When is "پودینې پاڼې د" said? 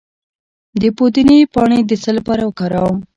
0.97-1.91